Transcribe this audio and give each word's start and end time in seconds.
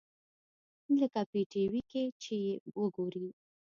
لکه 0.99 1.21
په 1.31 1.39
ټي 1.51 1.63
وي 1.71 1.81
کښې 1.89 2.03
چې 2.21 2.35
يې 2.45 2.53
وګورې. 2.79 3.27